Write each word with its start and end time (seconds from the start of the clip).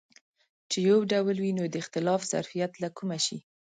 چې 0.69 0.77
یو 0.89 0.99
ډول 1.11 1.37
وي 1.39 1.51
نو 1.59 1.63
د 1.69 1.75
اختلاف 1.83 2.21
ظرفیت 2.31 2.71
له 2.83 2.89
کومه 2.97 3.17
شي. 3.25 3.37